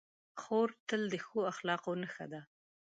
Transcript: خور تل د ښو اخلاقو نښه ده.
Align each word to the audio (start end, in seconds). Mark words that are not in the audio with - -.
خور 0.41 0.69
تل 0.87 1.01
د 1.13 1.15
ښو 1.25 1.39
اخلاقو 1.51 1.91
نښه 2.01 2.25
ده. 2.31 2.41